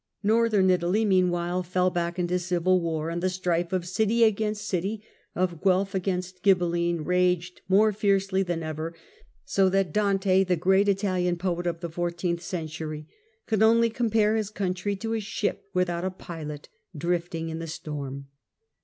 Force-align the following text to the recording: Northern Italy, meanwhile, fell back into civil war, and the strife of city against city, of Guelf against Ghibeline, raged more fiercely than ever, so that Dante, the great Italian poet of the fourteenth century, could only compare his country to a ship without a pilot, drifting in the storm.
Northern 0.23 0.71
Italy, 0.71 1.05
meanwhile, 1.05 1.61
fell 1.61 1.91
back 1.91 2.17
into 2.17 2.39
civil 2.39 2.81
war, 2.81 3.11
and 3.11 3.21
the 3.21 3.29
strife 3.29 3.71
of 3.71 3.87
city 3.87 4.23
against 4.23 4.67
city, 4.67 5.03
of 5.35 5.61
Guelf 5.61 5.93
against 5.93 6.41
Ghibeline, 6.41 7.03
raged 7.03 7.61
more 7.69 7.91
fiercely 7.93 8.41
than 8.41 8.63
ever, 8.63 8.95
so 9.45 9.69
that 9.69 9.93
Dante, 9.93 10.43
the 10.43 10.55
great 10.55 10.89
Italian 10.89 11.37
poet 11.37 11.67
of 11.67 11.81
the 11.81 11.89
fourteenth 11.91 12.41
century, 12.41 13.05
could 13.45 13.61
only 13.61 13.91
compare 13.91 14.35
his 14.35 14.49
country 14.49 14.95
to 14.95 15.13
a 15.13 15.19
ship 15.19 15.65
without 15.71 16.03
a 16.03 16.09
pilot, 16.09 16.67
drifting 16.97 17.49
in 17.49 17.59
the 17.59 17.67
storm. 17.67 18.25